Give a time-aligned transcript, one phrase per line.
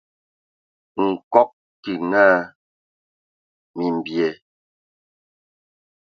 [1.07, 1.49] Nkɔg
[1.81, 2.37] kig naa:
[3.75, 4.29] "Mimbyɛ".